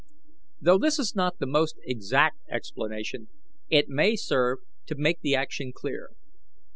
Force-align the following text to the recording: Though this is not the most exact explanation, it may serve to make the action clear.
Though 0.59 0.79
this 0.79 0.97
is 0.97 1.13
not 1.15 1.37
the 1.37 1.45
most 1.45 1.77
exact 1.83 2.39
explanation, 2.49 3.27
it 3.69 3.87
may 3.87 4.15
serve 4.15 4.57
to 4.87 4.95
make 4.97 5.21
the 5.21 5.35
action 5.35 5.71
clear. 5.71 6.09